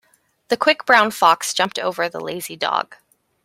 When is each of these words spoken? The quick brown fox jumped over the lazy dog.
The 0.47 0.57
quick 0.57 0.87
brown 0.87 1.11
fox 1.11 1.53
jumped 1.53 1.77
over 1.77 2.09
the 2.09 2.19
lazy 2.19 2.55
dog. 2.55 2.95